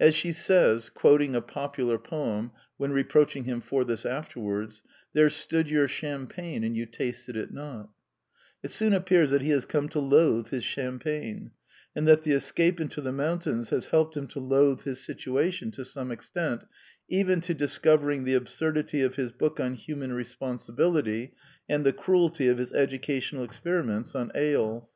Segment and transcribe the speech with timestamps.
[0.00, 5.68] As she says, quoting a popular poem when reproaching him for this afterwards, "There stood
[5.68, 7.90] your cham pagne and you tasted it not"
[8.62, 11.50] It soon appears that he has come to loathe his champagne,
[11.94, 15.84] and that the escape into the mountains has helped him to loathe his situation to
[15.84, 16.64] some extent,
[17.10, 21.34] even to discovering the absurdity of his book on Human Responsibility,
[21.68, 24.88] and the cruelty of his educational experiments on Eyolf.